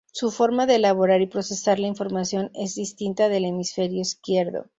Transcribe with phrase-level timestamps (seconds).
[0.11, 4.65] Su forma de elaborar y procesar la información es distinta del hemisferio izquierdo.